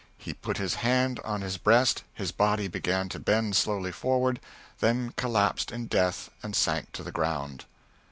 [0.17, 4.39] "He put his hand on his breast, his body began to bend slowly forward,
[4.79, 7.65] then collapsed in death and sank to the ground."